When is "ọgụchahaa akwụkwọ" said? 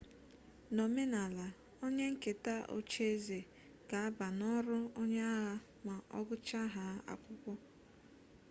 6.19-7.53